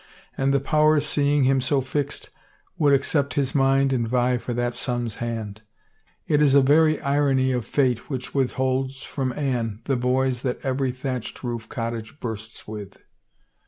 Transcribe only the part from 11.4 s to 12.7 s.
roof cottage bursts